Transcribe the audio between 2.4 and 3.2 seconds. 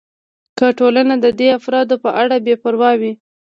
بې پروا وي.